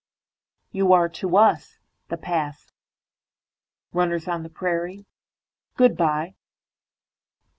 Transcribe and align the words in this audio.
You 0.71 0.85
areTo 0.85 1.37
us:The 1.39 2.17
past. 2.17 2.73
RunnersOn 3.93 4.41
the 4.41 4.49
prairie:Good 4.49 5.95
by. 5.95 6.33